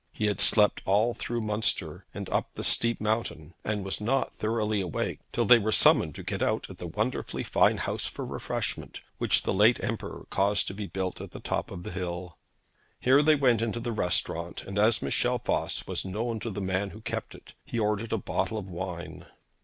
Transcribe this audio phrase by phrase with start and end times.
[0.11, 4.81] He had slept all through Munster, and up the steep mountain, and was not thoroughly
[4.81, 9.01] awake till they were summoned to get out at the wonderfully fine house for refreshment
[9.19, 12.39] which the late Emperor caused to be built at the top of the hill.
[12.99, 16.89] Here they went into the restaurant, and as Michel Voss was known to the man
[16.89, 19.27] who kept it, he ordered a bottle of wine.